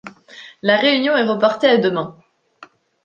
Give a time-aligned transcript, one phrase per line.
[0.63, 2.17] La réunion est reportée à demain.